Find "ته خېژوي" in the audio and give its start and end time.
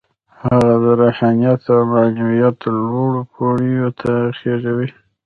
3.99-4.89